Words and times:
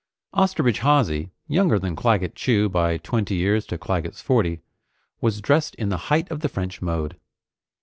Osterbridge 0.33 0.79
Hawsey, 0.79 1.29
younger 1.47 1.77
than 1.77 1.95
Claggett 1.95 2.33
Chew 2.33 2.69
by 2.69 2.97
twenty 2.97 3.35
years 3.35 3.67
to 3.67 3.77
Claggett's 3.77 4.19
forty, 4.19 4.61
was 5.21 5.41
dressed 5.41 5.75
in 5.75 5.89
the 5.89 5.97
height 6.09 6.31
of 6.31 6.39
the 6.39 6.49
French 6.49 6.81
mode. 6.81 7.17